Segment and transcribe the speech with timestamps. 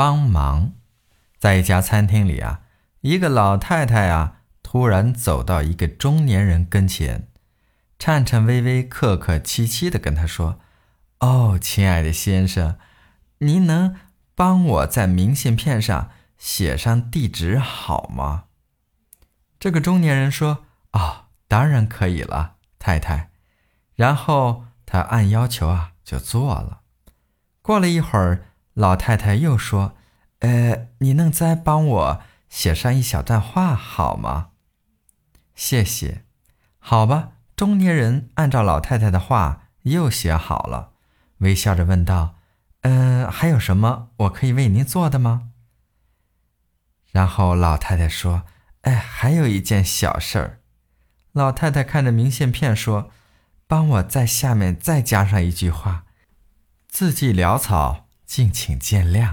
[0.00, 0.72] 帮忙。
[1.38, 2.62] 在一家餐厅里啊，
[3.02, 7.28] 一个老太太啊，突然走到一个中年人跟前，
[7.98, 10.58] 颤颤巍巍、客客气气地跟他说
[11.20, 12.78] ：“哦，亲爱的先生，
[13.40, 13.94] 您能
[14.34, 16.08] 帮我在明信片上
[16.38, 18.44] 写上地址好吗？”
[19.60, 23.28] 这个中年人说：“啊，当然可以了，太太。”
[23.96, 26.80] 然后他按要求啊就做了。
[27.60, 28.46] 过了一会儿，
[28.80, 29.94] 老太太又说。
[30.40, 34.52] 呃，你能再帮我写上一小段话好吗？
[35.54, 36.24] 谢谢。
[36.78, 40.92] 好吧，中年人按照老太太的话又写好了，
[41.40, 42.36] 微笑着问道
[42.80, 45.50] ：“嗯，还有什么我可以为您做的吗？”
[47.12, 48.44] 然后老太太说
[48.80, 50.60] ：“哎，还有一件小事儿。”
[51.32, 53.10] 老太太看着明信片说
[53.68, 56.06] ：“帮我在下面再加上一句话，
[56.88, 59.28] 字迹潦草，敬请见谅。”